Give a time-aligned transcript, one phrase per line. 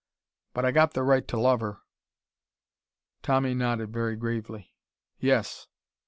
[0.55, 1.81] But I got the right to love her."
[3.21, 4.73] Tommy nodded very gravely.
[5.19, 5.67] "Yes.